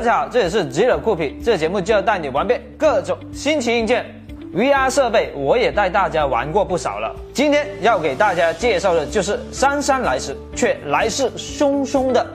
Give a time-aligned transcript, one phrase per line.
[0.00, 4.02] 大家好，这里是极乐酷皮，这节目就要带你玩遍各种新奇硬件。
[4.54, 12.26] VR 设备我也带大家玩过不少了，今天要给大家介绍的就是姗姗来迟却来势汹汹的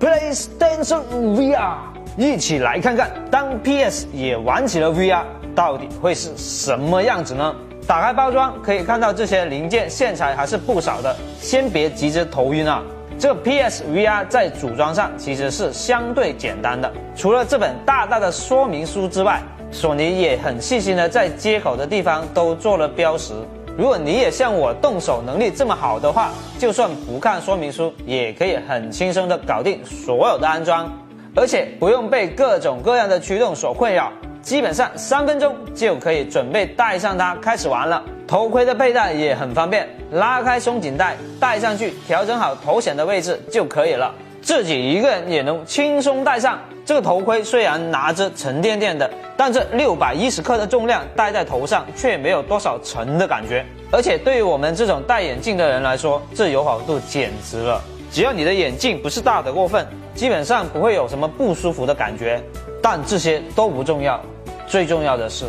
[0.00, 1.76] PlayStation VR。
[2.16, 5.22] 一起来看看，当 PS 也玩起了 VR，
[5.54, 7.54] 到底会是什么样子呢？
[7.86, 12.82] 打开包装可以看到这些零件线材还是不少的，先别急着头晕啊。
[13.22, 19.40] 这 PS VR 在组装上其实是相对简单的，除了这本大大的说明书之外。
[19.70, 23.32] 索尼也很细心的在接口的地方都做了标识。
[23.78, 30.92] 如果你也像我动手能力这么好的话，就算不看说明书，也可以很轻松的搞定所有的安装，
[31.36, 34.10] 而且不用被各种各样的驱动所困扰，
[34.42, 38.02] 基本上三分钟就可以准备带上它开始玩了。
[38.32, 44.10] 头盔的佩戴也很方便，拉开松紧带，戴上去，调整好头显的位置就可以了。
[44.40, 53.62] 自己一个人也能轻松戴上这个头盔，虽然拿着沉甸甸的，但这六百一十克的重量戴在头上却没有多少沉的感觉。
[53.90, 57.82] 而且对于我们这种戴眼镜的人来说，这友好度简直了。
[58.10, 62.42] 只要你的眼镜不是大的过分，基本上不会有什么不舒服的感觉。
[62.80, 64.18] 但这些都不重要，
[64.66, 65.44] 最重要的是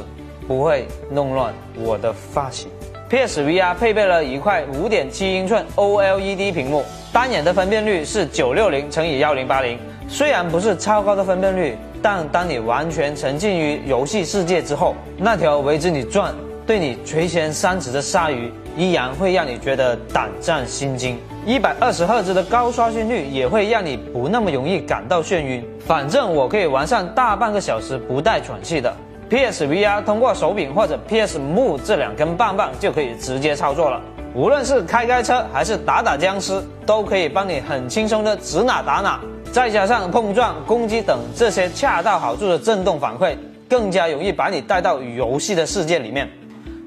[0.45, 2.69] 不会弄乱我的发型。
[3.13, 6.83] PSVR 配备了一块五点七英寸 OLED 屏幕。
[7.11, 16.33] 单眼的分辨率是九六零乘以幺零八零，虽然不是超高的分辨率，但当你完全沉浸于游戏世界之后，那条围着你转、
[16.65, 21.15] 对你垂涎三尺的鲨鱼，依然会让你觉得胆战心惊。
[21.45, 25.63] 一百二十赫兹的高刷新率也会让你不那么容易感到眩晕。
[25.85, 28.91] 反正我可以玩上大半个小时不带喘气的。
[29.33, 33.99] PSVR 通过手柄或者 PS Move 这两根棒棒就可以直接操作了。
[34.35, 39.19] 无论是开开车还是打打僵尸，都可以帮你很轻松的指哪打哪。
[39.51, 43.35] 再加上碰撞、攻击等这些恰到好处的震动反馈，
[43.67, 46.29] 更加容易把你带到游戏的世界里面。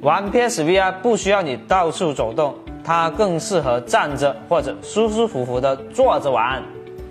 [0.01, 2.55] 玩 PSVR 不需要你到处走动，
[2.85, 6.63] 它更适合站着或者舒舒服服的坐着玩。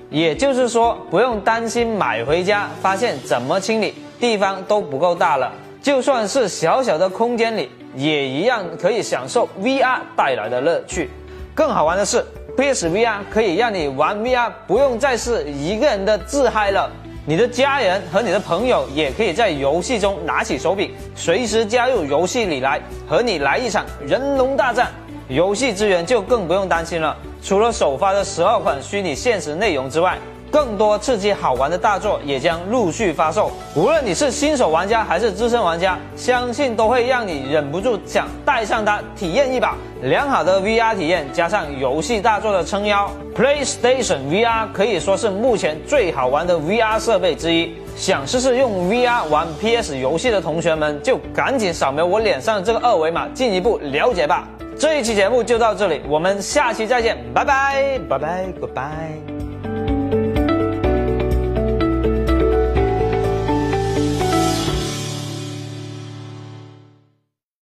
[0.09, 5.51] 也就是说，不用担心买回家发现怎么清理地方都不够大了。
[5.81, 7.69] 就算是小小的空间里。
[7.97, 11.09] 也一样可以享受 VR 带来的乐趣。
[11.53, 12.21] 更好玩的是
[12.57, 16.91] ，PSVR 可以让你玩 VR 不用再是一个人的自嗨了，
[17.25, 24.91] 你的家人和你的朋友也可以在游戏中拿起手柄，随时加入游戏里来和你来一场人龙大战。
[25.29, 30.17] 游戏资源就更不用担心了，除了首发的十二款虚拟现实内容之外。
[30.55, 33.51] 更多刺激好玩的大作也将陆续发售。
[33.75, 39.75] 无论你是新手玩家还是资深玩家，相信都会让你忍不住想带上它体验一把。
[40.03, 47.75] 良好的 VR 体验加上游戏大作的撑腰，PlayStation VR 可以说是目前最好玩的 VR 设备之一。
[47.97, 54.47] 想试试用 VR 玩 PS 游戏的同学们，就赶紧扫描我脸上的这个二维码，进一步了解吧。
[54.79, 59.34] 这一期节目就到这里，我们下期再见，拜拜，拜拜，Goodbye。